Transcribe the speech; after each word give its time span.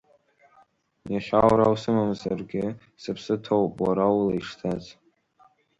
Иахьа 1.13 1.39
уара 1.49 1.73
усымамзаргьы, 1.73 2.65
сыԥсы 3.01 3.35
ҭоуп, 3.43 3.73
уара 3.85 4.05
ула 4.15 4.33
ишҭац. 4.39 4.83